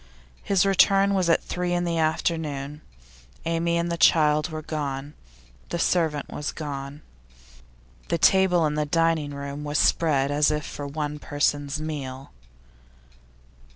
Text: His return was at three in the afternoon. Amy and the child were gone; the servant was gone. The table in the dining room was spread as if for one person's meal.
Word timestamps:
His 0.41 0.65
return 0.65 1.13
was 1.13 1.29
at 1.29 1.43
three 1.43 1.73
in 1.73 1.83
the 1.83 1.99
afternoon. 1.99 2.81
Amy 3.45 3.77
and 3.77 3.91
the 3.91 3.97
child 3.99 4.49
were 4.49 4.63
gone; 4.63 5.13
the 5.69 5.77
servant 5.77 6.27
was 6.27 6.51
gone. 6.51 7.03
The 8.07 8.17
table 8.17 8.65
in 8.65 8.73
the 8.73 8.83
dining 8.87 9.31
room 9.31 9.63
was 9.63 9.77
spread 9.77 10.31
as 10.31 10.49
if 10.49 10.65
for 10.65 10.87
one 10.87 11.19
person's 11.19 11.79
meal. 11.79 12.31